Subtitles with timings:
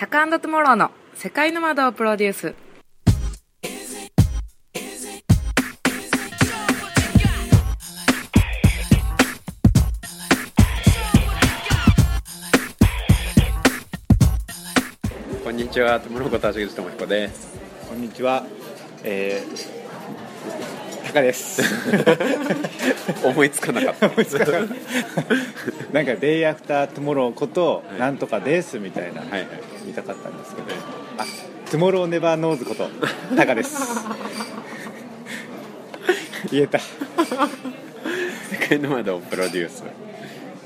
[0.00, 2.54] タカトゥモローの世界の窓をプロデュース
[15.44, 17.58] こんにちは、トムロコタシグ智彦です。
[17.86, 18.46] こんにちは。
[19.04, 19.79] えー、
[21.10, 21.60] タカです。
[23.26, 24.08] 思いつかなかった。
[25.92, 29.48] なんかデイアフタートゥモローことはいなんとかですみたいなはいはい。
[29.82, 30.68] 言いたかったんですけど、
[31.18, 31.24] あ、
[31.70, 32.88] トゥモローネバーノーズこと
[33.36, 33.76] タカです。
[36.52, 36.78] 言えた。
[36.78, 36.84] 世
[38.68, 39.82] 界の窓をプロデュース。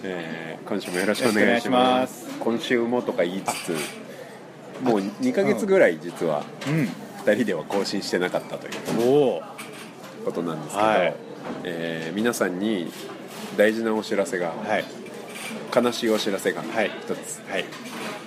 [0.02, 2.26] えー今週もよろしくお願いします。
[2.40, 3.76] 今週もとか言いつつ、
[4.82, 6.42] もう2ヶ月ぐらい実は
[7.26, 9.08] 2人では更新してなかったといううん。
[9.08, 9.53] おお。
[10.24, 11.14] ことなんですけど、はい。
[11.64, 12.90] えー皆さんに
[13.56, 14.84] 大事なお知らせが、はい。
[15.74, 16.90] 悲しいお知らせがはい。
[17.06, 17.64] 一つ、はい。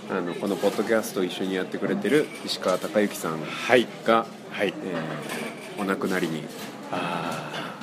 [0.10, 3.88] あのこのポッドキャストを一緒にやってくれてる石川貴之さんはい。
[4.06, 4.68] が、はい。
[4.68, 6.44] えーお亡くなりに。
[6.92, 7.80] ああ、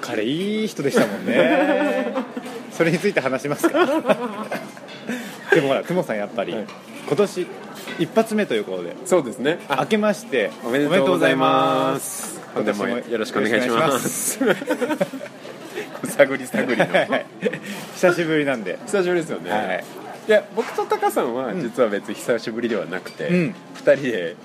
[0.00, 2.14] 彼いい人でしたもんね。
[2.72, 3.86] それについて話しますか？
[5.52, 6.66] でもほら、トゥモさんやっぱり、はい。
[7.06, 7.46] 今年
[7.98, 8.96] 一発目ということで。
[9.04, 9.58] そうですね。
[9.68, 12.40] 明けましておめでとうございます。
[12.54, 14.38] 本年もよろしくお願いします。
[16.16, 16.86] 探り探りの。
[16.86, 17.26] はいはい
[17.94, 18.78] 久しぶりなんで。
[18.86, 19.84] 久しぶりですよね、はい。
[20.28, 21.62] いや僕とタカさんはうん。
[21.62, 23.54] 実は別に久しぶりではなくて、うん。
[23.76, 24.36] 2人で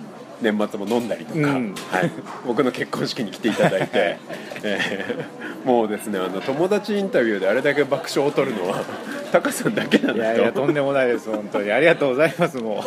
[0.41, 1.75] 年末も飲んだりとか、うん。
[1.89, 2.11] はい、
[2.47, 4.17] 僕の結婚式に来ていただいて、
[4.63, 8.81] えーもうですねあの友達インタビューであれだけ爆笑を取るのは
[9.29, 11.69] タカさんだけなんいだやいやとんでもないです本当に。
[11.69, 12.81] ありがとうございますも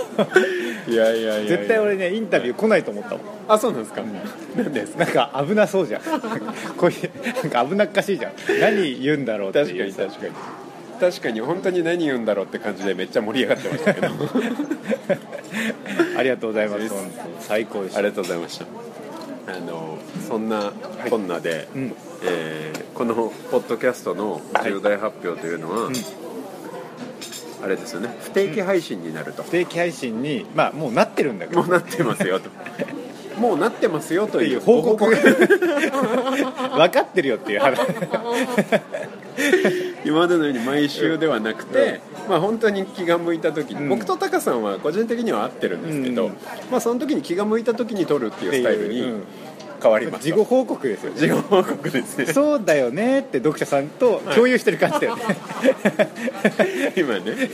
[0.89, 0.91] う。
[0.91, 3.21] いやいやいや絶対俺ねインタビュー来ないと思ったもん。
[3.47, 5.05] あそうなんですか、なんですか？
[5.05, 6.03] なんか危なそうじゃん。
[6.79, 7.11] こういう
[7.43, 8.33] なんか危なっかしいじゃん。
[8.59, 10.33] 何言うんだろうって確かいうに確かに
[11.03, 14.07] 確かに本当に何言うんだろうって感じでめっちゃ盛り上がってましたけど。
[16.17, 16.89] ありがとうございます。
[16.89, 17.99] 本当最高でした。
[17.99, 18.67] ありがとうございました。
[19.49, 20.73] あのそんな
[21.11, 21.93] こんなで、うん。
[22.25, 25.93] えーこのポッドキャストの重大発表というのは、ん。
[27.65, 28.17] あれですよね。
[28.21, 31.63] 不定期配信になると、不定期配信にまあもうなってるんだけど。
[31.63, 32.49] もうなってますよと。
[33.41, 35.05] もうなってますよといいうう報告。
[35.05, 35.11] ご
[36.79, 37.81] 分かってるよっていう話
[40.05, 43.89] 今までのように毎週ではなくて、まあ本当に気が向いた時に、うん。
[43.91, 46.37] 僕とタカさんは個人的には合ってるんですけど、うん。
[46.71, 49.25] まあその時に気が向いた時に撮るっていうスタイルにうん。
[49.83, 50.25] 変わります。
[50.25, 51.19] 事後報告ですよね。
[51.19, 52.27] 事後報告ですね。
[52.27, 55.25] そうだよねって読者さんと共有してる感じだよね、
[56.97, 57.51] 今ね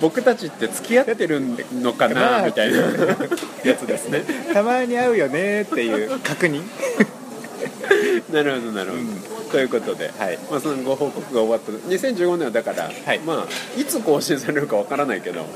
[0.00, 1.40] 僕たちって付き合ってる
[1.80, 2.78] のかなみたいな
[3.64, 4.22] やつですね。
[4.52, 6.62] たまに会うよねっていう確認。
[8.32, 9.02] なるほどなるほど、
[9.52, 10.38] ということで、はい。
[10.50, 11.70] まあ、そのご報告が終わった。
[11.72, 13.18] 2015年はだから、はい。
[13.20, 15.46] まあ、いつ更新されるかわからないけど、うん。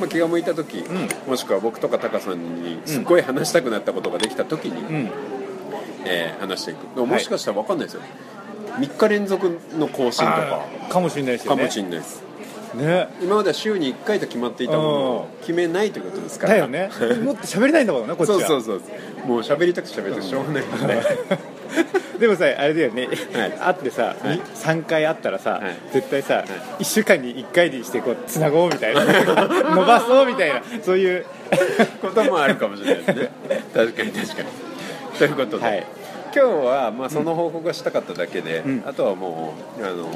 [0.00, 1.08] まあ、気が向いた時、ん。
[1.28, 5.10] もしくは僕とかタカさんにすっごい話したくなったことができた時に、うん。
[6.06, 6.94] えー話していく。
[6.94, 8.02] でももしかしたら分かんないですよ、
[8.78, 10.66] 3日連続の更新とか。
[10.88, 11.56] かもしれないですよね。
[11.58, 12.22] かもしれないです。
[12.74, 13.08] ね。
[13.20, 16.54] 今までは週に1回と決まっていたものを決めないということですから。
[16.54, 16.90] だよね。
[17.24, 18.40] もっと喋れないんだもんなこっちは。
[18.40, 18.74] そうそうそ
[19.24, 19.26] う。
[19.26, 21.02] もう喋りたくて喋りたくてしょうがないので、
[22.18, 23.52] でもさあれだよね、はい。
[23.52, 24.36] 会ってさ、はい。
[24.36, 25.76] に3回会ったらさ、はい。
[25.92, 26.44] 絶対さ、
[26.78, 29.04] 1週間に1回にしてこうつなごうみたいな。
[29.74, 30.62] 伸ばそうみたいな。
[30.82, 31.26] そういう。
[32.00, 33.30] こともあるかもしれないですね。
[33.74, 34.48] 確かに確かに。
[35.18, 35.86] ということで、はい。
[36.34, 38.82] 今日はまあその報告がしたかっただけで、うん。
[38.86, 40.08] あとはもうあの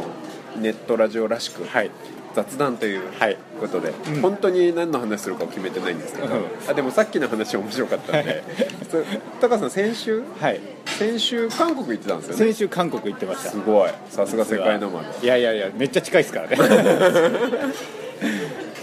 [0.57, 1.91] ネットラジオらしく、はい。
[2.35, 3.37] 雑談というはい。
[3.61, 4.21] ことで、うん。
[4.21, 6.45] 本当に何の話するかを決めてないんですけど、うん。
[6.69, 8.43] あでもさっきの話面白かったんで、
[8.91, 8.99] そ
[9.41, 10.23] 高橋さん先週？
[10.41, 10.61] はい
[11.01, 12.39] 先週韓国行ってたんですよね。
[12.39, 13.51] 先週韓国行ってました。
[13.51, 13.91] すごい。
[14.11, 16.57] さすが世界の窓いやいやいやめっちゃ近いですからね。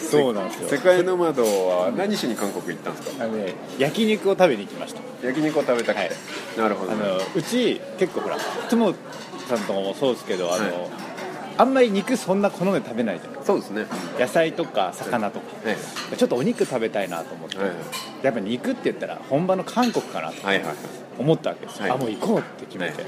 [0.09, 0.69] そうなんですよ。
[0.69, 3.23] 世界の窓は何しに韓国行ったんですか？
[3.25, 5.01] あのね焼肉を食べに行きました。
[5.23, 6.11] 焼肉を食べたくて、はい。
[6.57, 6.91] なるほど。
[6.93, 8.95] あのうち結構ほらトモ
[9.47, 10.89] さんとかもそうですけどあの、
[11.57, 13.85] あんまり肉そんな好んで食べないじゃそうですね。
[14.19, 15.77] 野菜とか魚とか、はい
[16.17, 17.69] ちょっとお肉食べたいなと思って、はい。
[18.23, 20.35] やっぱ肉って言ったら本場の韓国かなと
[21.19, 21.91] 思ったわけですよ、はい。
[21.91, 23.07] あもう行こうって決めて、は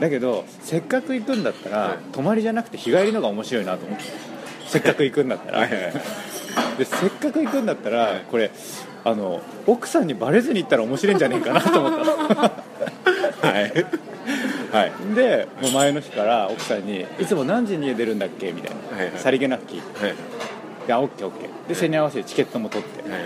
[0.00, 1.98] だけどせっかく行くんだったら、はい。
[2.12, 4.04] 泊まりじゃなくて日帰りのが面白いなと思って。
[4.66, 5.58] せっかく行くんだったら。
[5.60, 5.70] はい。
[6.78, 8.24] でせっかく行くんだったら、はい。
[8.30, 8.50] これ
[9.04, 12.40] あの奥さんにバレずに行ったら面白いんじゃねえかなと思ったの。
[13.42, 14.11] はい
[14.72, 14.92] はい。
[15.14, 17.26] でもう前の日から奥さんに「い。
[17.26, 19.18] つも何時に家出るんだっけ?」みたいな、はいはい。
[19.20, 20.04] さりげなく聞いて。
[20.06, 20.14] はい
[20.86, 23.08] 「であオッケーオッケー」でそれに合わせてチケットも取って。
[23.10, 23.20] はい。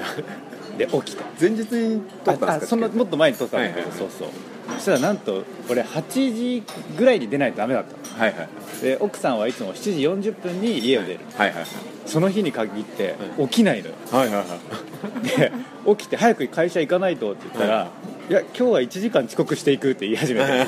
[0.78, 1.24] で起きた。
[1.40, 2.52] 前日に撮ったんですか？
[2.52, 3.98] ああそのもっと前に撮ったんだけど、はいはいはい。
[3.98, 4.28] そうそう
[4.74, 6.62] そしたらなんと俺8時
[6.96, 8.20] ぐらいに出ないとダメだったの。
[8.20, 8.48] はいはい。
[8.82, 11.20] で奥さんはいつも7時40分に家を出る。
[11.36, 11.64] はいはい
[12.06, 13.94] その日に限って起きないのよ。
[14.12, 15.28] はいはいはい。
[15.28, 15.52] で
[15.98, 17.88] 起きて早く会社行かないとって言ったら、、は
[18.28, 20.66] いや今日は1時間遅刻していくって言い始めて。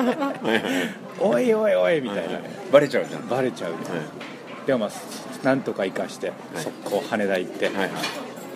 [1.20, 2.38] おいおいおいみたいな。
[2.38, 3.28] ねバレちゃうじゃん。
[3.28, 3.76] バレちゃうよ、
[4.66, 4.90] でもまあ
[5.44, 7.90] なんとか生かして、速攻羽田行って、はいはい。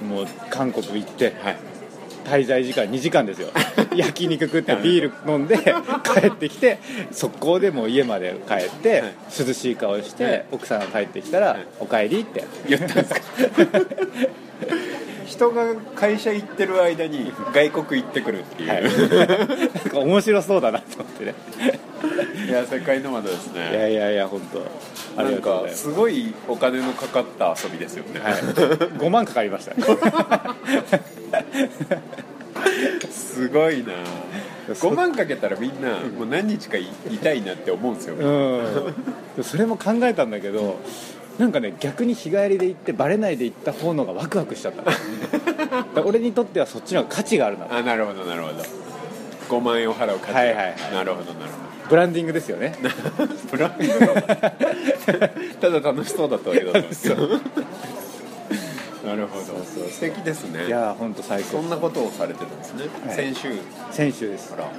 [0.04, 1.56] もう韓国行ってはい
[2.24, 3.48] 滞在時間2時間ですよ。
[3.94, 6.78] 焼肉食ってビール飲んで帰ってきて
[7.12, 9.14] 速攻でもう家まで帰って、はい。
[9.46, 10.44] 涼しい顔して、はい。
[10.52, 11.66] 奥さんが帰ってきたら「はい。
[11.80, 12.44] おかえり」って。
[12.68, 13.20] 言ったんですか？
[15.26, 18.82] 人が会社行ってる間に外国行ってくるっていう、はい。
[18.82, 18.90] な
[19.64, 21.34] んか面白そうだなと思ってね。
[22.48, 24.62] い、や世界の窓ですいやねいやいや本当。
[25.16, 29.74] あなんかすごいお金のかかった遊びですよね、はい、5万かかりました
[33.34, 33.92] すごいな。
[34.68, 39.44] 5万かけたらみんなもう何日かい いたいなって思うんですよ、うん。
[39.44, 40.78] それも考えたんだけど
[41.38, 44.92] なんかね逆に日帰りで行ってバレないで行った方のがワクワクしちゃった。
[46.02, 47.66] 俺にとってはそっちの方が価値があるな。
[47.70, 48.54] あなるほどなるほど。
[49.48, 50.74] 5万円を払う価値、はいはいはい。
[50.94, 51.50] なるほどなる
[51.88, 52.74] ブランディングですよね。
[53.12, 53.74] ほ どブラン
[55.60, 56.78] ドただ楽しそうだったわけだった。
[56.78, 57.28] んですけど
[59.04, 59.44] なるほど。
[59.44, 60.66] そうそう素敵ですね。
[60.66, 61.48] いや本当最高。
[61.50, 63.16] そんなことをされてたんですね、はい。
[63.16, 63.52] 先週。
[63.90, 64.50] 先週です。
[64.50, 64.64] から。
[64.64, 64.70] は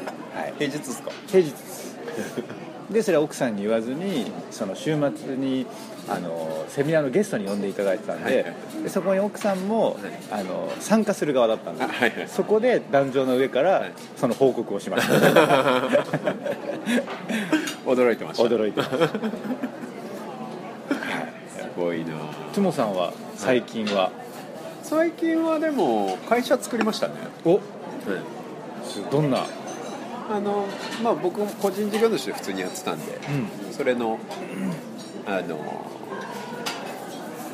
[0.47, 0.53] い。
[0.57, 1.11] 平日ですか？
[1.27, 1.95] 平日です。
[2.91, 5.65] でそれは奥さんに言わずにその週末に
[6.07, 8.53] あのセミナーのゲストに呼んでいただいてたんで,、はいはい。
[8.83, 9.97] でそこに奥さんも、
[10.31, 12.27] あの参加する側だったんではいはい。
[12.27, 13.93] そこで壇上の上から、はい。
[14.17, 15.13] その報告をしました。
[17.87, 18.43] 驚いてました。
[18.49, 18.97] 驚いてますす
[21.75, 22.13] ごいな。
[22.53, 24.11] トモさんは最近は、
[24.83, 27.13] 最近はでも会社作りましたね、
[27.43, 27.59] お
[29.11, 29.45] どんな？
[30.27, 30.65] あの
[31.03, 33.19] まあ僕も個人事業主で普通にやってたんで
[33.65, 33.73] うん。
[33.73, 34.17] それの
[35.27, 35.57] あの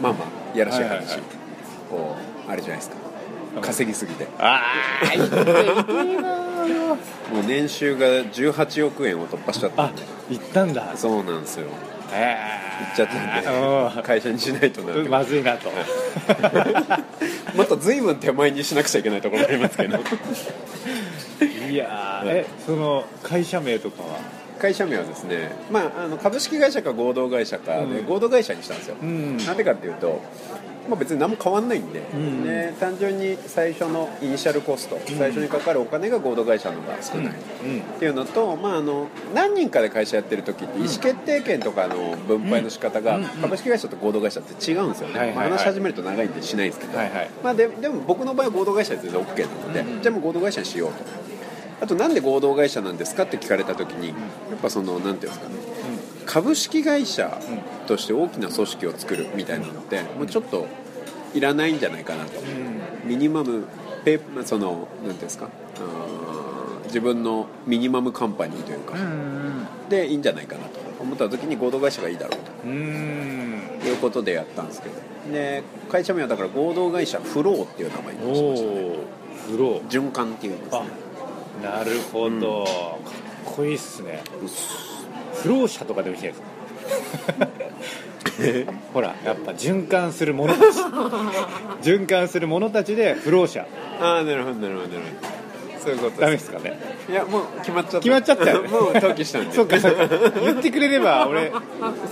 [0.01, 0.19] まあま
[0.53, 1.07] あやらしいはいはいはい。
[1.07, 1.19] 話
[1.91, 2.15] を
[2.47, 2.95] あれじゃないですか。
[3.62, 4.25] 稼ぎすぎて。
[4.39, 4.62] あ
[5.09, 6.35] あいいな
[7.33, 10.03] もう年収が18億円を突破しちゃったあんで。
[10.29, 10.95] 行ったんだ。
[10.95, 11.67] そうなんですよ。
[12.13, 15.69] え行っちゃったんで会社にしないとなまずいなと。
[17.56, 19.98] もっと随分手前にしなくちゃいけないところがありますけど。
[21.69, 24.19] いやーえその会社名とかは？
[24.60, 28.06] 会社名はですね、まあ、あの株式会社か合同会社かで、うん。
[28.06, 29.38] 合同会社にしたんですよ、うん。
[29.38, 30.22] なんでかっていうと、
[30.91, 32.43] まあ、別に何も変わんないんで、ん。
[32.43, 37.33] で単純に最初のイニシャルコスト、最初にかかるお金が合同会社の方が少ない、っ
[37.97, 47.29] ていうのと、まあ、あの何人かで会社やってる時って意思決定権とかの分配の仕方が株式会社と合同会社って違うんですよね、話し始めると長いんでしないんですけど、はいはい。
[47.41, 51.21] まあ、ででも僕の場合は合同会社で全然 OK なので、うんじゃあもう合同会社にしようと。
[51.79, 54.13] あとなんで合同会社なんですかって聞かれた時にや
[54.55, 55.55] っぱそのなんていうんですかね。
[56.25, 57.39] 株式会社
[57.88, 60.67] として大きな組織を作るみたいなのってもうちょっと
[61.33, 62.42] いらないんじゃないかなと。
[63.06, 63.66] ミニマム
[64.04, 65.50] ペーそのなんていうんですか？
[66.86, 73.62] 自分のミニマムカンパニーというか、うんでいいんじゃないかなと思った時に合同会社がいいだろううん。
[73.81, 74.95] ということでやったんですけど。
[75.33, 78.95] で会社名はだから合同会社フローっていう名前にしましたね。
[79.51, 79.88] フロー。
[79.88, 80.81] 循環っていうんですね。
[81.63, 84.24] なるほど、かっこいいっすね。
[85.44, 87.48] 不老者とかでもいいじゃないですか
[88.93, 90.65] ほらやっぱ循環する者たち。
[91.81, 93.65] 循環する者たちで不老者。
[93.99, 95.41] ああなるほどなるほどなるほど。
[95.81, 96.77] そういうことダメでですすかね？
[97.10, 98.00] いやもう決まっちゃった。
[98.00, 98.50] 決まっちゃった。
[98.51, 99.53] よ ねもう登記したんで。
[99.53, 100.07] そうかそうか。
[100.41, 101.51] 言ってくれれば俺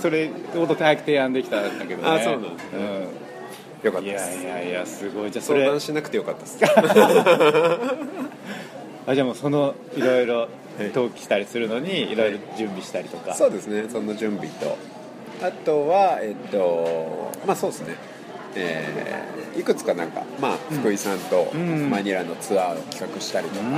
[0.02, 2.08] それもっと早く提案できたんだけどね。
[2.08, 4.42] あそうなんですよかうん、いやったです。
[4.42, 5.30] いやいやすごい。
[5.30, 6.58] じゃあそれ相談しなくてよかったです。
[9.06, 10.48] あじゃあもうそのいろいろ
[10.94, 13.84] 登記したりするのにいろいろ準備したりとか、そうですね。
[13.88, 14.76] その準備と
[15.42, 17.96] あとはえっとまあそうですね。
[18.56, 21.90] えーいくつかなんか、まあ、福井さんとうん。
[21.90, 23.72] マニラのツアーを企画したりとか、うん。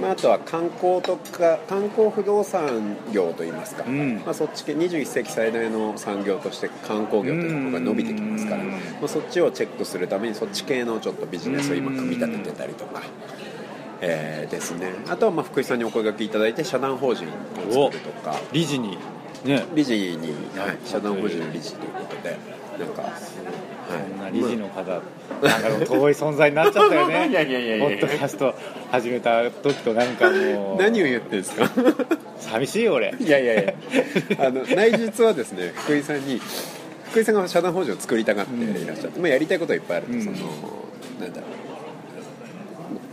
[0.00, 4.16] まあ、あとは観光とか観光不動産業といいますか、うん。
[4.24, 8.70] まあ、そっち系21世紀最大の産業として観光業というのが伸びてきますから、うん。
[8.70, 13.02] まあ、そっちをチェックするためにそっち系のちょっとビジネスを今組み立ててたりとか、
[14.00, 14.92] えーですね。
[15.08, 18.36] あとはまあ福井さんにお声掛けいただいて社団法人を作るとか。
[18.52, 18.98] 理事に
[19.44, 19.64] ね。
[19.74, 22.36] 理事に、はい、社団法人の理事ということで
[22.78, 23.12] なんか、はい
[23.90, 27.26] そんな理事の方、なんか遠い存在になっちゃったよね。
[27.30, 28.54] いやいやいやいやポッドキャスト
[28.92, 31.68] 始めた時となんかもう何を言ってるんですか？
[32.38, 33.12] 寂しいよ俺。
[33.18, 33.74] いやいやいや。
[34.46, 36.40] あの内実はですね福井さんに
[37.10, 40.22] 福井さんが社団法人を作りたがっていらっしゃって、まあ、やりたいことはいっぱいあると、うん。
[40.22, 40.36] その
[41.20, 41.59] なんだろう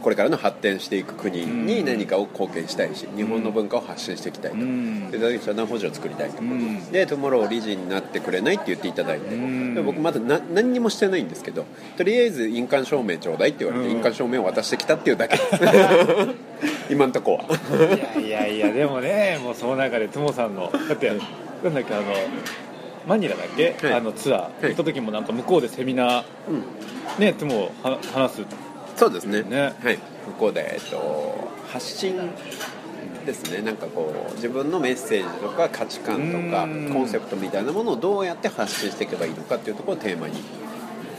[0.08, 4.58] これからの発展していく国に何かを貢献したいし、日本の文化を発信していきたいと、
[5.12, 6.38] で社団法人を作りたいと、
[6.94, 11.66] でトゥモロー理事になってくれないって言っていただいて、で僕まだな何にもしてないんですけど
[11.98, 15.36] とりあえず印鑑証明ちょうだいって言われて、印鑑証明を渡してきたっていうだけ。
[15.36, 15.44] で
[16.88, 18.22] す今んとこは。
[18.22, 21.10] いやいやいやでもねもうその中でトモさんのだって
[21.66, 22.04] なんだっけあの
[23.06, 24.68] マニラだっけ、はい、あのツアー。
[24.68, 26.64] 行った時もなんか向こうでセミナー、うん、
[27.20, 28.67] ねトモ話す
[28.98, 29.44] そうですね。
[29.44, 32.16] ね、はい、向こうで、えっと、発信
[33.26, 33.62] ですね。
[33.62, 40.42] なんかこう自分のメッセージとか価値観とかコンセプトみたいなものをどうやって発信していけばいいのかっていうところをテーマに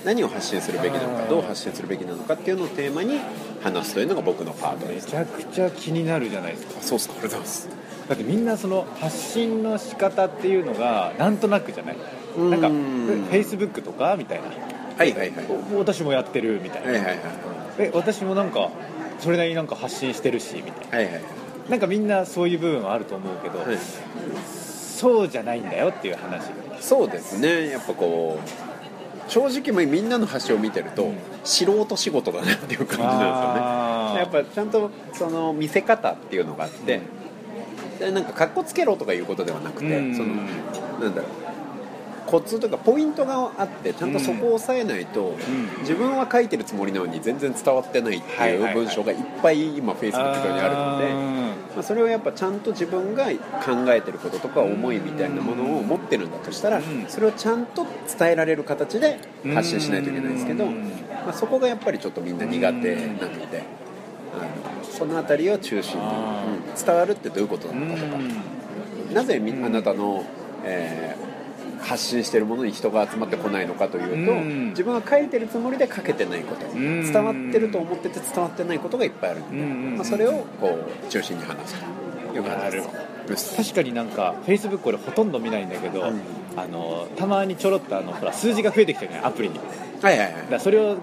[0.05, 3.21] 何を発信するべきなのかどう発信するべきなのかっていうのをテーマに
[3.63, 5.07] 話すというのが僕のパートです。
[5.07, 6.83] めちゃくちゃ気になるじゃないですか。
[6.83, 7.09] そうっす。
[7.09, 7.69] かありがとうございます。
[8.09, 11.97] だってみんなその発信の仕方っていうのがなんとなくじゃない？
[12.39, 14.49] なんかフェイスブックとかみたいな。
[14.49, 15.47] はいはいはい。
[15.77, 17.19] 私もやってるみたいな、はいはいはい、
[17.79, 18.71] え私もなんか
[19.19, 21.23] それなりになんか発信してるしみたいな、はいはい、
[21.71, 23.79] なんかみんなそういう部分はあると思うけど、はい、
[24.47, 26.51] そうじゃないんだよっていう話。
[26.81, 27.71] そうですね。
[27.71, 28.39] やっぱこ
[29.27, 33.65] う正直みんなの橋を見てると、うん、素人仕事だなっていう感じなんですよ
[34.15, 34.19] ね。
[34.19, 37.01] やっぱちゃんとその見せ方っていうのがあって、
[38.01, 41.48] うん、なんかかっこつけろとかいうことではなくて、うん、そのなんだろう
[42.29, 45.35] コツとかポイントがあってちゃんとそこを押さえないと、
[45.81, 57.87] 自分は書いてるつもりなのに全然伝わってないっていう文章がいっぱい今フェイスブック上にあるので、まあ、それをやっぱちゃんと自分が考えてることとか思いみたいなものを持ってるんだとしたらそれをちゃんと
[58.19, 59.19] 伝えられる形で
[59.55, 63.79] 発信しないといけないんですけど、まあ、そこがやっぱりちょっとみんな苦手なので。
[64.83, 68.19] その辺りを中心に、うん、伝わるってどういうことなのかとか、
[69.15, 70.25] なぜあなたの、
[70.65, 71.28] えー
[71.81, 81.77] 発信してるものに人が集まってこないのかというと、うん、自分が書いてるつもりで書けてないこと、うん、伝わってると思ってて伝わってないことがいっぱいあるので、うん、まあ、それをこう中心に話す。
[82.29, 82.77] という感じ
[83.29, 83.57] です。
[83.57, 86.05] 確かになんかフェイスブック俺ほとんど見ないんだけど、
[86.57, 89.59] あのたまにちょろっとあのほら数字が増えてきてるねアプリに。
[90.01, 90.97] はいはいはい、だそれを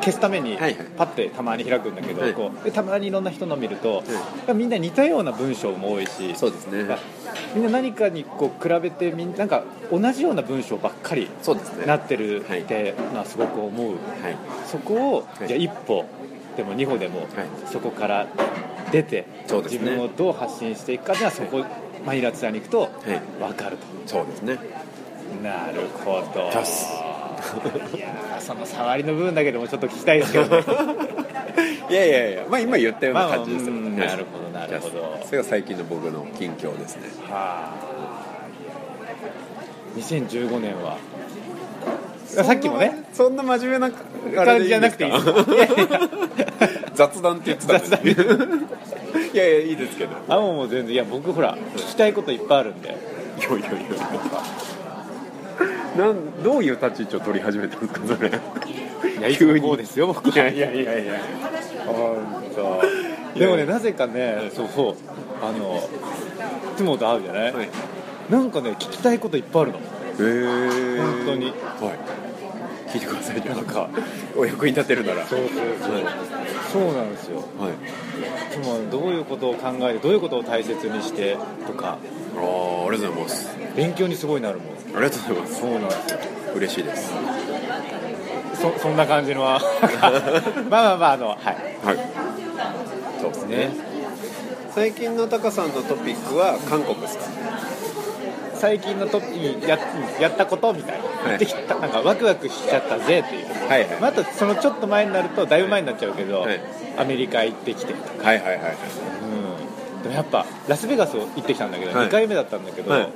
[0.00, 0.58] 消すために
[0.98, 2.32] パッてたまに開くんだけど、はい。
[2.32, 4.02] はい、こうでたまにいろんな人の見ると、
[4.46, 6.84] はい、みんな似たような文章も多いしそうですね
[7.54, 11.28] みんな何かにこう比べてみんなんか同じような文章ばっかり
[11.86, 13.98] なってるってのはすごく思う、はい、
[14.66, 16.04] そこを、じゃあ一歩
[16.56, 17.26] でも二歩でも、
[17.70, 18.26] そこから
[18.90, 19.26] 出て、ね、
[19.64, 21.64] 自分をどう発信していくかではそこ、
[22.04, 22.90] マイラツアーに行くと
[23.38, 24.58] 分かると、そうですね。
[25.42, 26.50] なるほど。
[27.96, 30.62] いやその触りの部分だけでもちょっと聞きたいですけど、ね、
[31.92, 35.20] いやいやいやまあ今言ったような感じですよ、まあ、なるほどなるほど。
[35.26, 37.08] それが最近の僕の近況ですね。
[37.28, 37.92] はあ。
[39.96, 40.96] 2015年は。
[42.26, 43.04] さっきもね。
[43.12, 43.90] そんな真面目な
[44.44, 45.12] 感じじゃなくていい。
[46.94, 48.12] 雑談って言ってたんで
[49.34, 50.16] いやいやいいですけど。
[50.28, 50.94] あもう全然。
[50.94, 52.88] いや僕ほら聞きたいこといっぱいあるんで。
[52.88, 53.68] いやいやいや
[55.96, 58.30] なんどういう立ち位置を取り始めたんですかそれ。
[58.30, 58.32] い
[59.20, 61.20] やいつもこうですよ僕いやいやいやいや
[63.34, 64.94] でもねなぜかねそうそう。
[65.42, 67.68] あのいつもと会うじゃない、はい、
[68.30, 69.78] なんかね聞きたいこといっぱいあるの。
[69.78, 69.80] へ
[70.20, 71.46] え本当に。
[71.46, 71.54] はい。
[72.92, 73.88] 聞いてくださいなんか
[74.36, 75.26] お役に立てるなら。
[75.26, 75.48] そうそう
[75.80, 76.04] そう、はい、
[76.70, 77.38] そうなんですよ。
[77.58, 77.72] はい。
[78.52, 81.96] つもどういうことを考えてどういうことを大切にしてとか。
[82.36, 83.50] ああありがとうございます。
[83.74, 84.66] 勉強にすごいなるもん。
[84.94, 85.60] ありがとうございます。
[85.60, 86.18] そうなんですよ。
[86.54, 87.12] 嬉しいです
[88.54, 89.42] そそんな感じの。
[89.42, 89.60] まあ
[90.70, 91.38] まあまああのはい。
[91.84, 91.98] はい。
[93.20, 93.70] そうですね。
[94.74, 97.24] 最近のタカさんのトピックは韓国ですか？
[98.54, 99.78] 最近の時にや
[100.20, 101.74] やったことみたいな、はい、ってきた。
[101.74, 103.88] なんかワクワクしちゃったぜっていう、はいはい。
[104.00, 106.60] まあ、あとそのちょっと前になるとだいぶ前になっちゃうけど、はい、
[106.96, 107.92] アメリカ行ってきて。
[107.92, 108.74] とかはいはいはいはい、
[109.96, 113.08] うん、でもやっぱラスベガス行ってきたんだけど、はい、2回目だったんだけど、はい、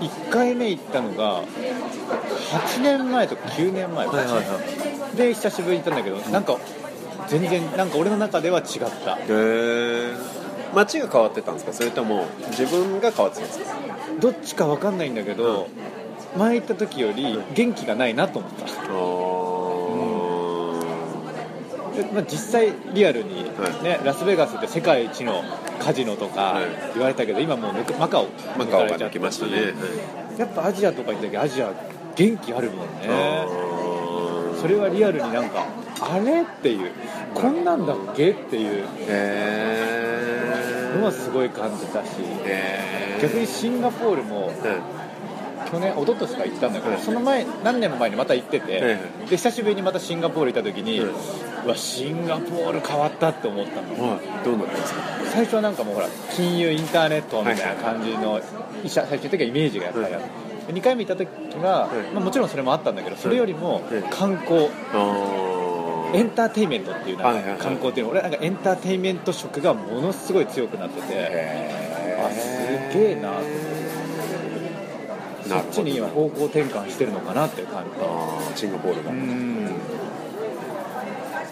[0.00, 4.42] 1回目行ったのが8年前とか9年前はいはいは
[5.12, 6.56] い、で久しぶりに行ったんだけどなんか
[7.28, 8.66] 全然なんか俺の中では違っ
[9.04, 9.16] た。
[9.16, 10.12] へえ
[10.74, 11.72] 街が変わってたんですか？
[11.72, 13.74] それとも自分が変わってたんですか？
[14.20, 15.68] どっちか分かんないんだけど、
[16.34, 18.94] うん、前行った時より元気がないなと思った、う
[22.12, 22.14] ん。
[22.14, 25.42] まあ、実際リアルにね、はい、ラスベガスって世界一の
[25.80, 26.60] カジノとか
[26.94, 29.58] 言われたけど、今もうマカオマカオが抜きましたね、は
[30.36, 31.72] い、やっぱアジアとか行った時アジア
[32.16, 33.08] 元気あるもんね。
[34.60, 35.66] それはリアルになんか
[36.00, 36.90] あれっていう。
[37.34, 38.86] こんなんだっけっていう。
[40.98, 42.08] のはすごい感じたし。
[43.22, 44.52] 逆にシンガポールも
[45.70, 51.12] 去年一昨年か行ったんだけど、その前何年も前にまた行ってて、で久しぶりにまたシンガポール行った時に、う
[51.68, 55.00] わシンガポール変わったって思ったの、はい、どうなったんですか？
[55.32, 58.40] 最初はなんかもうほら金融インターネットみたいな感じの、
[58.86, 61.28] 最終的にはイメージがやっぱりあって、2回目行った時
[61.62, 64.70] は、まあ、もちろんそれもあったんだけどそれよりも観光、
[66.14, 71.88] エンターテインメントっていうなんか観光っていうの、俺なんかエンターテインメント色がものすごい強くなってて。
[72.18, 73.68] あすげえなと思って。
[75.48, 77.90] そっちに今方向転換してるのかなっていう感じ。
[78.02, 79.12] あシンガポールが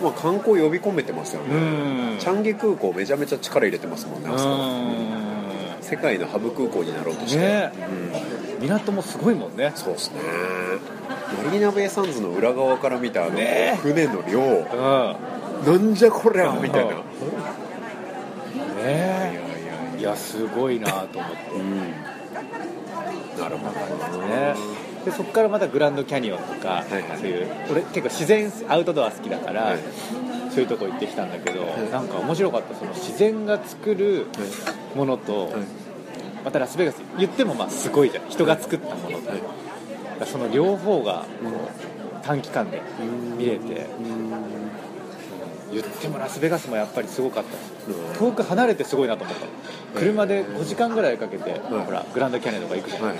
[0.02, 2.18] まあ、観光呼び込めてますよね。
[2.18, 4.28] チャンギ空港めちゃめちゃ力入れてますもんね
[5.80, 7.72] 世界のハブ空港になろうとして、ね。
[8.58, 9.72] うん、港もすごいもんね。
[9.74, 10.20] そうですね。
[11.44, 13.38] マリーナベイサンズの裏側から見たあの
[13.76, 14.66] 船の量、ね、
[15.64, 16.94] なんじゃこりゃみたいな。
[16.94, 17.02] ね。
[18.82, 19.40] え
[19.98, 21.78] いやすごいなと思って、うん。
[23.38, 23.72] なるほ
[24.12, 24.54] どね
[25.06, 29.78] でそこからまたグランドキャニオンとか、はいはい、そういう俺結構自然アウトドア好きだから、はい、
[30.50, 32.74] そういうとこ行ってきたんだけど、はい、なんか面白かった。
[32.74, 34.26] その自然が作る
[34.96, 35.52] ものと、
[36.44, 38.28] またラスベガス言ってもまあすごいじゃん。
[38.28, 41.24] 人が作ったものと、その両方が
[42.24, 42.82] 短期間で
[43.38, 43.86] 見れて。
[45.80, 47.56] 言ってもラスベガスもやっぱりすごかった。
[48.18, 49.46] 遠く離れてすごいなと思った
[49.98, 53.14] 車で5時間ぐらいかけて、ほらグランドキャニオンとか行くじゃない、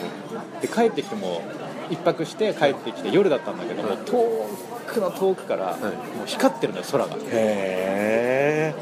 [0.61, 1.43] で帰ってきても
[1.91, 4.49] 1泊して帰ってきて夜だったんだけども、遠
[4.87, 5.89] くの遠くから、も
[6.25, 7.15] う光ってるのよ空が。
[7.15, 8.75] へえ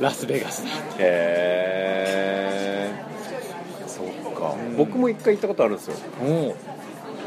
[0.00, 3.04] ラスベガスだへえ
[3.86, 5.96] そっか、僕も1回行ったことあるんですよ。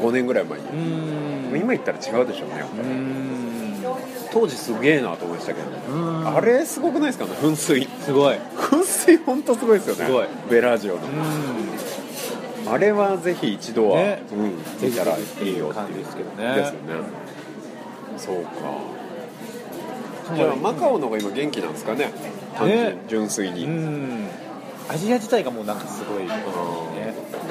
[0.02, 0.66] 5年ぐらい前に。
[1.60, 2.82] 今行ったら違うでしょうねやっぱ。
[2.82, 2.88] り
[4.34, 5.68] 当時すげえなと思いましたけど
[6.36, 7.24] あれすごくないですか？
[7.24, 7.88] ね噴水。
[8.04, 8.36] すごい。
[8.56, 10.06] 噴水本当すごいですよね。
[10.06, 10.26] すごい。
[10.50, 11.00] ベラジオの。
[12.66, 16.56] あれはぜひ一度は、ね、うん、見たらいいよ感じですけどね。
[16.56, 16.78] ですよね。
[18.16, 18.50] そうか。
[20.34, 22.10] じゃあマカオの方が今元気なんですかね？
[22.56, 23.68] 単純純粋に。
[24.88, 26.28] アジア自体がもうなんかすごい、ね、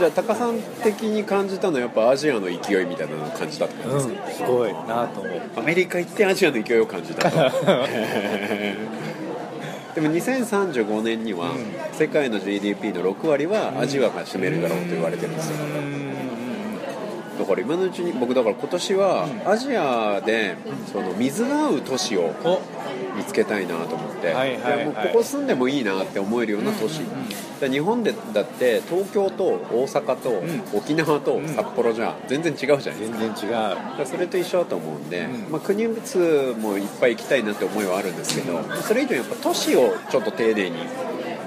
[0.03, 7.38] じゃあタカさん的に感じたのはやっぱアジアの勢いみたいなのを感じたってことですか、うん、すごいなと思うアメリカ行ってアジアの勢いを感じたと。
[9.96, 11.51] でも2035年には
[11.94, 15.55] 世界の GDP の6割はアジアが占めるだろうと言われてるんですよ、
[17.37, 20.55] だから今のうちに僕だから今年はアジアで
[20.91, 22.33] その水が合う都市を
[23.15, 30.43] 見つけたいなと思って、はいはいはい、もうここ住んでもいいなって思えるような都市、うん、日本でだって東京と大阪と
[30.77, 34.05] 沖縄と札幌じゃ全然違うじゃないですか全然違う。
[34.05, 40.77] それと一緒だと思うんで、うん、まあ、国別もいっぱい行きたいなって思いはあるんですけどそれ以上にやっぱ都市をちょっと丁寧に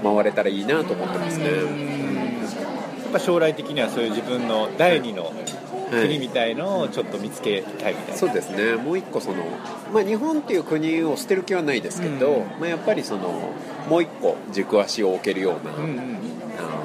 [0.03, 5.33] 回れたらいいなと思ってますね、やっぱ将来的にはそういう自分の第二の
[5.91, 8.77] 国みたいのをちょっと見つけたいみたいな、そうですね。
[8.77, 9.45] もう一個その、
[9.93, 13.53] まあ、日本っていう国を捨てる気はないですけど、うん、まあ、やっぱりその
[13.89, 16.19] もう一個軸足を置けるような、うんうん、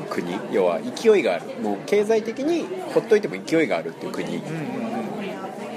[0.09, 0.33] 国。
[0.51, 1.45] 要は勢いがある。
[1.61, 4.41] もう経済的にほっといても勢いがあるっていう国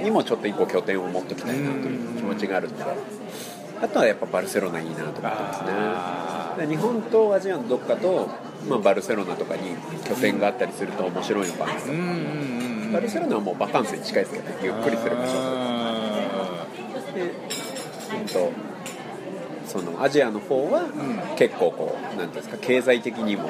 [0.03, 2.85] にもちょっと一個拠点を持っておきたいなという気持ちがあるので。
[3.83, 6.67] あとはやっぱバルセロナいいなと思ってますね。
[6.67, 8.31] 日本とアジアのどっかと、
[8.69, 9.77] まあ、バルセロナとかに
[10.09, 14.57] 拠点があったりすると面白いのかなと、うんうんうんバルセロナはもうバカンスに近いですけどね。
[14.63, 15.33] ゆっくりする場所。
[17.13, 17.35] で、
[18.15, 18.53] えっと
[19.67, 20.85] そのアジアの方は
[21.37, 23.49] 結構こう何ていうんですか経済的にも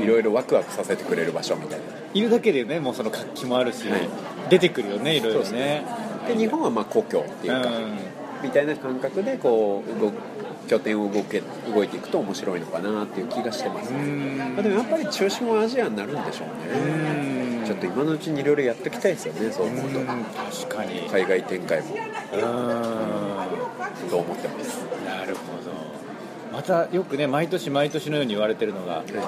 [0.00, 1.84] いろいろワクワクさせてくれる場所みたいな。
[2.14, 4.08] いるだけでねもうその活気もあるし、はい、
[4.48, 5.84] 出てくるよねいろいろね。
[6.28, 7.70] で日本はまあ故郷っていうか
[8.44, 11.42] みたいな感覚でこう拠点を動け
[11.74, 13.98] 動いていくと面白いのかなっていう気がしてますね、
[14.54, 17.39] まあ、でもやっぱり中心はアジアになるんでしょうね
[17.70, 20.00] ちょっと今のうちにいろいろやっておきたいですよねそう思うと。
[20.00, 21.02] 確かに。
[21.08, 21.96] 海外展開も。
[24.10, 24.78] と思ってます。
[25.06, 25.70] なるほど。
[26.52, 29.24] またよくね毎年毎年のように言われてるのが、はい、もう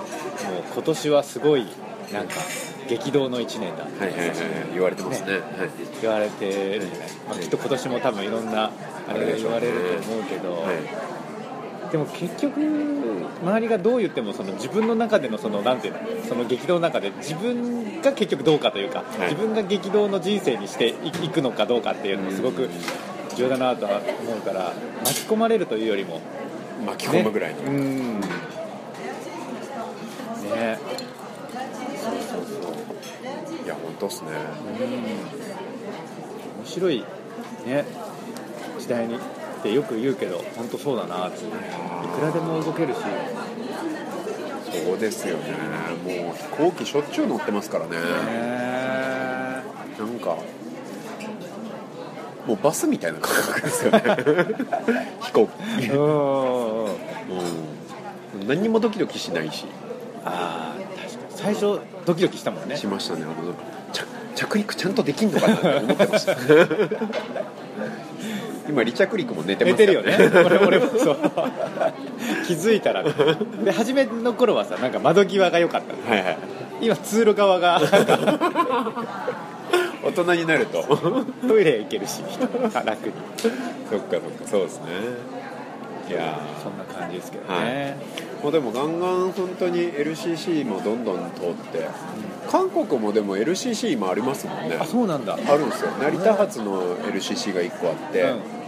[0.75, 1.69] 今年はすごい
[2.13, 2.35] なんか
[2.89, 3.85] 激動の1年だ。
[3.85, 4.37] はいはいはい
[4.73, 5.35] 言われてますね、ね。
[5.35, 8.73] はい、言われてるじゃない、まあ、きっと今年も多分いろんな
[9.09, 11.22] あれが言われると思うけど、はい
[11.93, 12.61] でも結局
[13.43, 22.71] 周りがどう言ってもその自分の中でのそのなんていうのその激動の中で自分が結局どうかというか、はい、自分が激動の人生にしていくのかどうかっていうのもすごく
[23.37, 24.73] 重要だなとは思うから
[25.05, 26.21] 巻き込まれるというよりも
[26.87, 28.21] 巻き込むぐらいうん
[30.53, 30.79] ね。
[32.01, 34.31] そうそうそういや本当っすね。
[36.59, 37.05] 面白い
[37.67, 37.85] ね。
[38.79, 39.19] 時代に
[39.63, 42.99] ってよく言うけど本当そうだなっていくらでも動けるし。
[43.01, 43.13] そう
[44.93, 45.53] 高ですよね。
[46.05, 47.93] もう飛行機しょっちゅう乗ってますからね。
[49.99, 50.37] なんか
[52.47, 54.03] もうバスみたいな感覚ですよね。
[55.23, 55.49] 飛行
[55.79, 55.87] 機。
[55.91, 55.97] う
[58.43, 58.49] ん。
[58.49, 59.67] 何にもドキドキしないし。
[60.25, 61.37] ああ確かに。
[61.37, 62.77] 最初ドキドキしたもんね。
[62.77, 63.55] しましたねあの
[64.35, 66.35] 着陸ちゃんとできんのかなって思ってました
[68.73, 70.17] 今離着陸も寝てます寝てるよね。
[70.45, 71.19] 俺俺もそう。
[72.49, 76.39] 気づいたらで初めの頃はさなんか窓際が良かった、はいはい、
[76.81, 77.81] 今通路側が
[80.03, 80.83] 大人になると。
[81.47, 82.23] トイレ行けるし
[82.85, 83.13] 楽に。
[83.91, 84.23] そっかそっか。
[84.51, 84.87] そうですね。
[86.09, 94.77] いやそんな感じですけどね、はい、もうでもガンガン本当に LCC もどんどん通って、うん、韓国もでも LCC もありますもんね。
[94.81, 95.35] あそうなんだ。
[95.35, 95.91] あるんですよ。
[95.93, 98.62] 成田発の LCC が1個あって、うん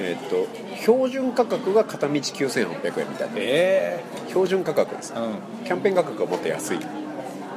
[0.00, 0.46] えーと、
[0.78, 6.80] 標準価格が片道9800円みたいな、えー、標準価格です、うん、キャンペーン価格がもっと安いっ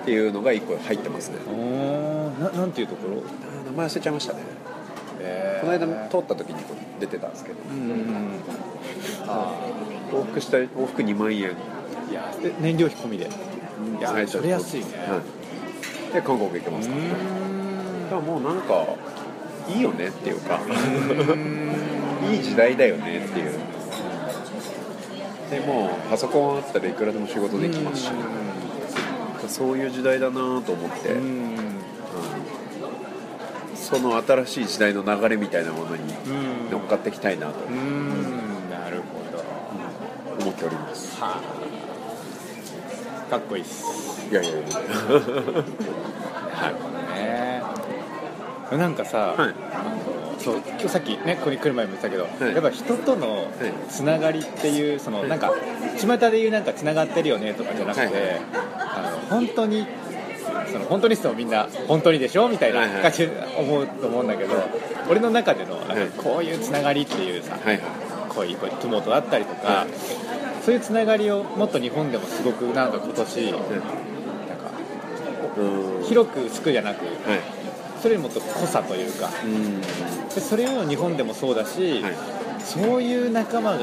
[0.06, 1.38] ていうのが1個入ってますね。
[2.40, 3.22] ななんていうところ？
[3.66, 4.40] 名前忘れちゃいましたね、
[5.22, 6.62] えー、この間通った時に
[7.00, 8.40] 出てたんですけど、うんうん、
[9.28, 9.54] あ
[10.12, 11.40] 往復した往復2万円。
[11.40, 11.44] い
[12.14, 13.30] や燃料費込みで。
[14.00, 15.22] いやそれ安いね、は
[16.12, 18.86] い、で韓国行けますからだからもうなんか
[19.68, 20.60] いいよねっていうか
[22.34, 23.60] いい時代だよねっていう。
[25.52, 28.12] でもパソコンあったらいくらでも仕事できますし。
[29.48, 31.58] そういう時代だなと思って、うん、
[33.76, 36.04] その新しい時代の流れみたいなものに
[36.72, 37.60] 乗っかっていきたいなと。
[37.70, 39.44] なるほど。
[40.42, 41.42] 思っております、は
[43.28, 44.28] あ、かっこいいっす。
[44.32, 44.60] いやいやいや。
[46.56, 46.72] は
[48.72, 48.78] いね。
[48.78, 50.13] なんかさ、はい
[50.44, 50.58] そう。
[50.58, 53.48] 今日さっきねここに来る前も言ったけど、はい、やっぱ人との
[53.90, 55.54] つながりっていうその、はい、なんか
[55.98, 58.14] 巷で言うなんかつながってるよねとかじゃなくて、はい、
[58.52, 59.88] あの本当に
[60.72, 64.54] その本当にしてもみんな本当にでしょみたいな感じで思うと思うんだけど、
[65.10, 67.58] 俺の中でのなんかこういうつながりっていうさ、
[68.30, 69.86] こういうこういうトゥモートだったりとか、
[70.64, 73.64] そういうつながりをもっと日本でもすごくなんか今年、なんか
[76.06, 77.06] 広く薄くじゃなく、
[78.04, 79.30] それよりもっと濃さというか、
[80.36, 82.14] でそれを日本でもそうだし、はい、
[82.60, 83.80] そういう仲間が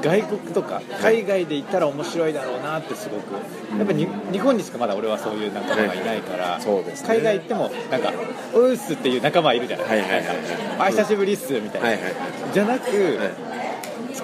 [0.00, 3.34] 外国とか海外でいたら面白いだろうなってすごく。
[3.76, 8.12] やっぱり日本にしかまだ俺はそういう仲間がいないから、はいね、海外行ってもなんか
[8.54, 9.96] 「うっす」っていう仲間いるじゃない。
[9.96, 12.14] ですか「あ久しぶりっす」みたいな、はいはいはい、
[12.52, 13.18] じゃなく、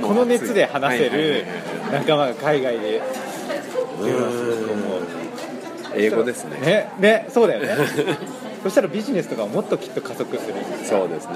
[0.00, 1.44] この熱で話せる
[1.90, 3.02] 仲間が海外でっ
[3.98, 5.00] ていうのはすごく思う。
[5.96, 6.60] 英語ですね。
[6.60, 7.74] ねねそうだよね
[8.66, 10.54] そしたらビジネスとかもっときっと加速する。
[10.84, 11.34] そうですね。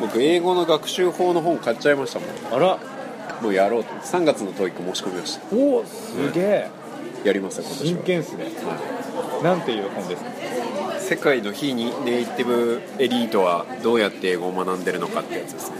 [0.00, 2.28] 僕英語の学習法の本買っちゃいましたもん。
[2.54, 2.78] あら。
[3.42, 3.92] もうやろうと。
[3.94, 5.56] 3月の TOEIC 申し込みました。
[5.56, 6.68] おおすげえ、
[7.24, 10.30] やりますよ今年真剣っすね、はい、なんていう本ですか？
[11.00, 11.82] 世界の非ネ
[12.20, 15.76] イティブエリートはどうやって英語を学んでるのかってやつですね。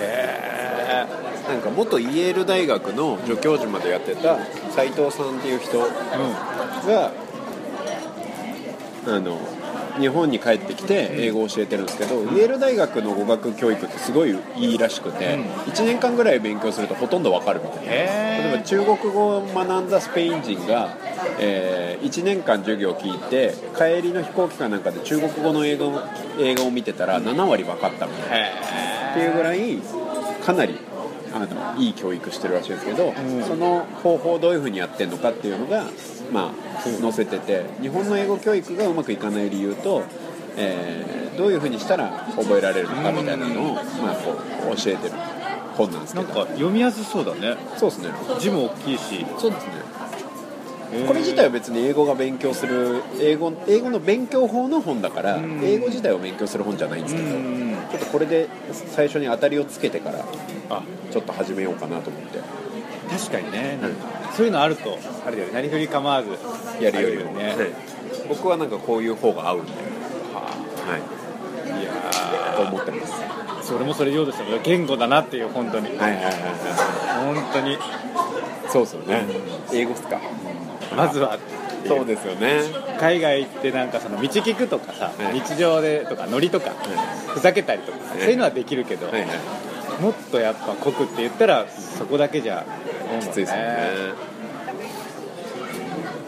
[0.00, 1.06] へ
[1.48, 4.38] えなんか元イェール大学の助教授までやってた
[4.72, 7.12] 斉藤さんっていう人が、
[9.06, 9.38] あの
[9.98, 17.92] 日本に帰ってきて英語を教えてるんですけど、イェール大学の語学教育ってすごいいいらしくて、1年間ぐらい勉強するとほとんどわかるみたいな。
[17.92, 20.96] 例えば中国語を学んだスペイン人が、
[21.38, 25.86] えー、1年間授業を聞いて帰りの飛行機かなんかで中国語の映画
[26.38, 28.74] 映画を見てたら7割分かったみたいな。
[29.12, 29.78] っていうぐらい
[30.44, 30.76] かなり
[31.34, 35.84] あのいい教育してるらしいんですけど、うん、その方法をどういうふうにやってるのかっていうのが、
[36.32, 40.04] まあ、載せてて日本の英語教育がうまくいかない理由と、
[40.56, 45.14] えー、どういうふうにしたら覚えられるのかみたいなのを、まあ、こう教えてる
[45.76, 46.26] 本なんですけど。
[46.26, 47.56] なんか読みやすそうだね。
[47.76, 48.10] そうですね。
[48.38, 49.26] 字も大きいし。
[49.38, 49.83] そうですね
[51.06, 60.24] これ自体は別に英語が勉強する英語英語の勉強法の本だから英語自体を勉強する本じゃないんですけどちょっとこれで最初に当たりをつけてから
[60.70, 60.82] あ。
[61.10, 62.40] ちょっと始めようかなと思って。
[63.08, 66.30] 確かにね、うん、そういうのあるとあれだよ何振り構わず
[66.82, 67.56] やるよりもね、はい、
[68.28, 69.78] 僕はなんかこういう方が合うんで、は
[70.96, 71.80] い。
[71.80, 73.68] いやと思ってます。
[73.68, 75.86] それもそれ言おうとした言語だなっていう本当に。
[75.86, 77.78] はいはいはいはい本当に。
[78.72, 79.24] そうっすよね、
[79.70, 80.22] うん、英語っすか、うん、
[80.96, 81.38] まずは。
[81.86, 82.62] そうですよね。
[82.98, 86.78] 海外行ってなんかその道聞くとかさ、はい、日常でとかノリとか、はい、
[87.28, 89.30] ふざけたりとか、そういうのはできるけど、はいはい。
[90.00, 92.64] もっとやっぱ濃くって言ったらそこだけじゃ
[93.20, 93.62] きついですよね。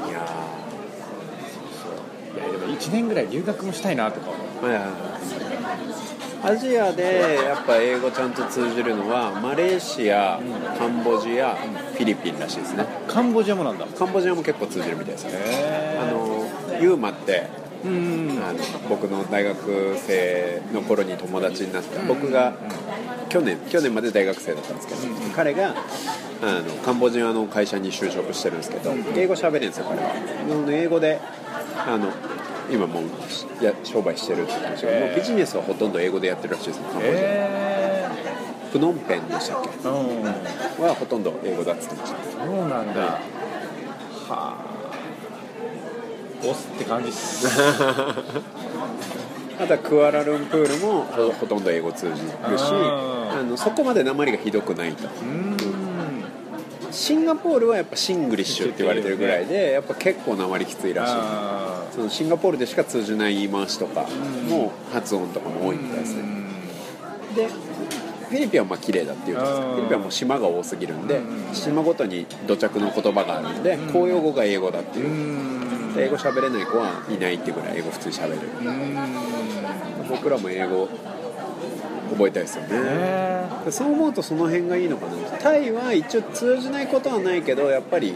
[0.09, 0.27] いや
[1.49, 1.89] そうそ
[2.35, 2.39] う。
[2.39, 4.91] いやでも1年ぐらい留学もしたいなとか思う、はいはいはい、
[6.43, 10.39] アジアでやっぱ英語ちゃんと通じるのはマレーシア、
[10.79, 12.87] カンボジア、フィリピンらしいですね。
[13.09, 13.87] カンボジアもなんだ。
[13.87, 15.33] カンボジアも結構通じるみたいですね。
[16.01, 16.47] あの
[16.81, 17.49] ユーマって
[17.85, 22.55] うんあの僕の大学生の頃に友達になった僕が
[23.29, 25.01] 去年去年まで大学生だったんですけど、
[25.35, 25.75] 彼が
[26.43, 30.15] あのカンボジアの会社に就職してるんですけど英語喋れるんですよ彼は。
[30.71, 31.21] 英語で
[31.87, 32.11] あの
[32.71, 38.11] 今もうや商売してるって感じで、もうビジネスはほとんど英語でやってるらしいですカンボジア、へ
[38.73, 42.47] プノンペンでしたっけえうんはほとんど英語だっつってました。
[42.47, 43.01] そうなんだ。
[43.03, 43.19] は
[44.29, 44.57] あ。
[46.43, 47.49] ボスって感じっす。
[49.59, 55.09] あとはクアラルンプールもほほとんど英語通じるしあのそこまで訛りがひどくないと。
[55.23, 55.57] うん
[56.97, 61.13] シンガポールはやっぱシングリッシュって言われてるぐらいでやっぱ結構訛りきついらしい。
[61.15, 64.07] あそのシンガポールでしか通じない言い回しとか
[64.49, 66.23] も発音とかも多いみたいですね。
[67.35, 73.93] でフィリピンはまあ綺麗だっていうとうんフィリピンはもう島が多すぎるんでうん島ごとに土着の言葉があるんでうん。
[73.93, 75.03] 公用語が英語だってう。
[75.03, 78.49] いう英語喋れない子はいないってぐらい英語普通に喋る。
[78.59, 80.09] うん。
[80.09, 80.89] 僕らも英語
[82.11, 83.47] 覚えたいですよね。
[83.71, 85.13] そう思うとその辺がいいのかな。
[85.39, 88.15] タイは一応通じないことはないけどやっぱり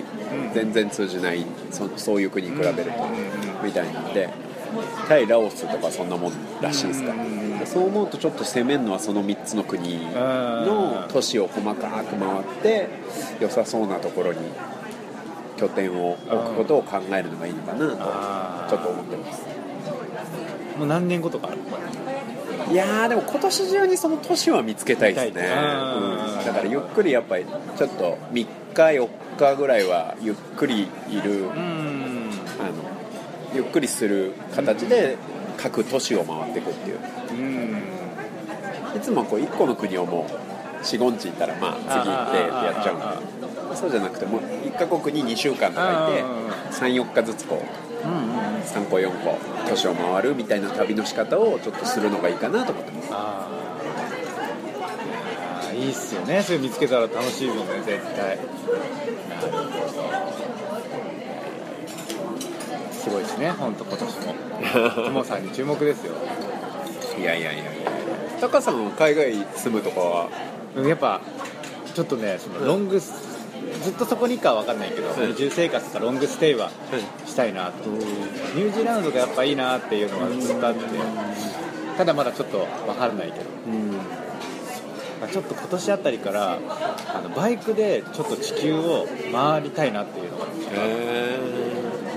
[0.55, 2.83] 全然通じないそそういう国に比べると
[3.65, 4.29] みたいなんで
[5.09, 7.13] タイラオスとかそんなもんらしいですか。
[7.67, 12.89] そう思うとちょっと攻めるのはその3つの国の都市を細かく回って
[13.41, 14.39] 良さそうなところに
[15.57, 19.43] 拠点を置くことを考えるのがいいのかなとちょっと思ってます。
[20.79, 21.59] もう何年後とかある？
[22.71, 26.45] いやーでも今年中にその都市は見つけたいですね、うん。
[26.45, 27.45] だからゆっくりやっぱり
[27.77, 32.31] ちょっと3日4日ぐらいはゆっくりいる、うん。
[32.61, 32.73] あの
[33.55, 35.17] ゆっくりする形で
[35.57, 36.99] 各都市を回っていくっていう。
[37.33, 38.97] うん。
[38.97, 43.51] いつもこう1個の国をもう45日行ったらまあ次行ってってやっちゃうんで。
[43.77, 46.25] そうじゃなくてもう1カ国に2週間とかいて
[46.75, 47.90] 34日ずつこう
[48.75, 53.09] 3個4個都市を回るみたいな旅の仕方をちょっとするのがいいかなと思ってます。
[53.13, 56.43] あーあーいいっすよね。
[56.43, 58.37] それ見つけたら楽しいもんね絶対。
[58.37, 60.03] なるほど。
[62.93, 64.35] すごいですね本当今年も。
[65.05, 66.15] トモさんに注目ですよ。
[67.19, 67.73] いやいやいやいや。
[68.41, 70.29] タカさんは海外住むとかは？
[70.77, 71.21] うんやっぱ
[71.95, 73.30] ちょっとねそのロングス、
[73.83, 76.71] ずっとそこにかは分かんないけど、うん移住生活とかロングステイは
[77.27, 80.81] したいなと、ニュージーランドがやっぱいいなっていうのがずっとあって、
[81.97, 83.93] ただまだちょっと分からないけど、うん。
[85.21, 86.59] まあ、ちょっと今年あたりから
[87.15, 90.47] あのバイクでちょっと地球を回りたいなっていうのが。
[90.73, 91.39] へ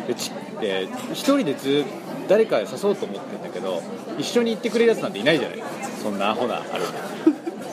[0.07, 1.83] でちで一人でず
[2.29, 3.81] 誰か誘おうと思ってるんだけど
[4.17, 5.63] 一緒に行ってくれるやつなんていないじゃない。
[6.01, 6.63] そんなアホなある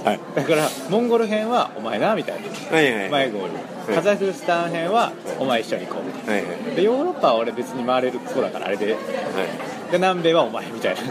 [0.05, 0.21] はい。
[0.35, 2.49] だからモンゴル編はお前なみたいな。
[2.49, 3.31] はいはいはい。
[3.33, 3.49] 迷子
[3.95, 6.31] カザフスタン編はお前一緒に行こう。
[6.31, 6.77] はいはい。
[6.77, 8.87] でヨーロッパは俺別に回れる子だからあれで。
[8.87, 8.97] で
[9.95, 11.11] 南米はお前みたいなはい。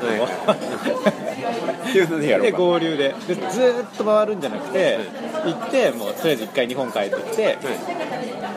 [1.89, 3.13] っていで合流で。
[3.28, 4.99] でずーっと回るんじゃなくて、
[5.45, 7.58] 行ってもうとりあえず一回日本帰ってきて、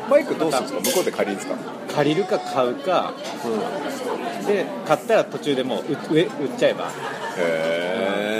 [0.08, 1.94] バイクどうするんですか向こうで借りるんですか？
[1.94, 3.12] 借りるか買うか。
[4.46, 5.96] で買ったら途中でもう売っ
[6.56, 6.88] ちゃえば。
[7.38, 8.31] へ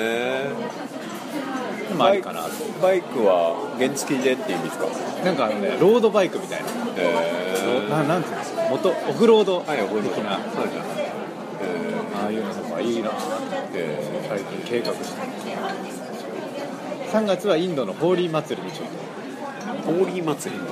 [1.93, 2.41] えまあありかな
[2.81, 4.87] バイクは原付でっていう意味ですか？
[5.25, 9.61] なんかあのねロードバイクみたいな、へななんていうんですか元オフロード。
[9.61, 10.41] 的はい覚えてな、はい
[12.15, 13.11] ああいうのとかいいな。
[13.11, 15.23] へ最近計画して。
[17.13, 20.65] 3月はインドのホーリー祭りにちょっえホーリー祭りえ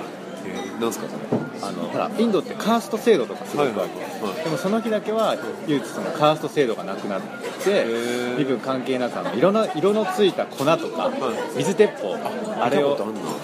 [0.80, 1.60] なんすかそれ。
[1.60, 4.44] とあのほらインドってカースト制度とかすごくある、はいはいはい。
[4.44, 7.20] でもその日だけは唯一そのカースト制度がなくなっ
[7.64, 8.38] てー。
[8.38, 10.72] 身分関係なくあの色の色のついた粉とか
[11.08, 12.16] は水鉄砲
[12.62, 12.96] あれを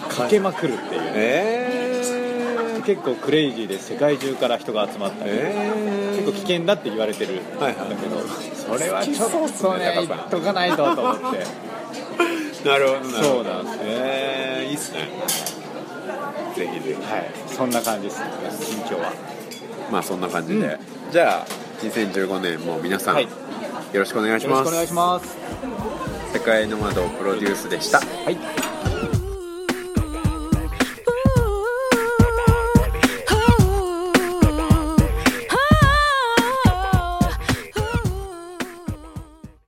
[0.09, 1.03] かけまくるっていう。
[1.15, 7.33] え結構クレイジーで世界中から人が集まったり、え結構危険だって言われてる。
[7.43, 7.75] んだはい。
[7.75, 9.31] けはいど、それはちょっ
[9.61, 11.45] とね言っとかないとと思って。
[12.67, 15.09] なるほどそうなんですええいいっすね
[16.57, 17.03] ぜひぜひ。
[17.03, 17.31] はい。
[17.47, 18.31] そんな感じですね。
[18.61, 19.13] 近況は。
[19.91, 21.13] まあそんな感じで、うん。
[21.13, 21.47] じゃあ
[21.83, 23.25] 2015年も皆さん、はい。
[23.25, 23.31] よ
[23.93, 24.65] ろしくお願いします。
[24.65, 25.37] よろしくお願いします。
[26.33, 27.99] 世界の窓プロデュースでした。
[27.99, 28.66] はい